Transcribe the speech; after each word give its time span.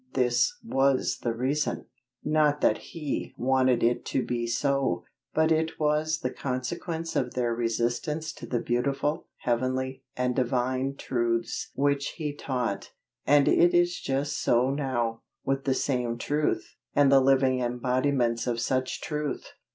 This 0.13 0.57
was 0.65 1.19
the 1.19 1.31
reason 1.31 1.85
not 2.23 2.59
that 2.61 2.79
He 2.89 3.35
wanted 3.37 3.83
it 3.83 4.03
to 4.05 4.25
be 4.25 4.47
so, 4.47 5.03
but 5.31 5.51
it 5.51 5.79
was 5.79 6.21
the 6.21 6.31
consequence 6.33 7.15
of 7.15 7.35
their 7.35 7.53
resistance 7.53 8.33
to 8.33 8.47
the 8.47 8.59
beautiful, 8.59 9.27
heavenly, 9.41 10.03
and 10.17 10.35
Divine 10.35 10.95
truths 10.95 11.69
which 11.75 12.13
He 12.17 12.33
taught; 12.33 12.93
and 13.27 13.47
it 13.47 13.75
is 13.75 13.99
just 13.99 14.41
so 14.41 14.71
now, 14.71 15.21
with 15.45 15.65
the 15.65 15.75
same 15.75 16.17
truth, 16.17 16.77
and 16.95 17.11
the 17.11 17.21
living 17.21 17.59
embodiments 17.59 18.47
of 18.47 18.59
such 18.59 19.01
truth. 19.01 19.51